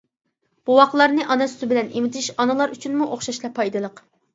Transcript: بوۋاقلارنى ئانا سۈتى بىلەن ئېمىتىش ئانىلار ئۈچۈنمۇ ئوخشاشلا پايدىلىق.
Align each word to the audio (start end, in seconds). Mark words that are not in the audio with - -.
بوۋاقلارنى 0.69 1.27
ئانا 1.29 1.49
سۈتى 1.53 1.71
بىلەن 1.75 1.95
ئېمىتىش 1.95 2.33
ئانىلار 2.39 2.77
ئۈچۈنمۇ 2.77 3.15
ئوخشاشلا 3.15 3.59
پايدىلىق. 3.61 4.09